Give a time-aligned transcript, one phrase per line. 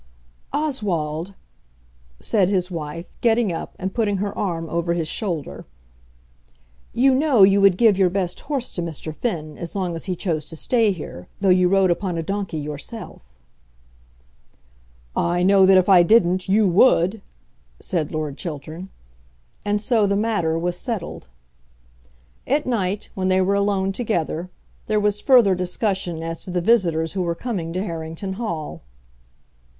[0.51, 1.35] "Oswald,"
[2.19, 5.63] said his wife, getting up, and putting her arm over his shoulder,
[6.91, 9.13] "you know you would give your best horse to Mr.
[9.13, 12.57] Finn, as long as he chose to stay here, though you rode upon a donkey
[12.57, 13.39] yourself."
[15.15, 17.21] "I know that if I didn't, you would,"
[17.79, 18.89] said Lord Chiltern.
[19.63, 21.27] And so the matter was settled.
[22.47, 24.49] At night, when they were alone together,
[24.87, 28.81] there was further discussion as to the visitors who were coming to Harrington Hall.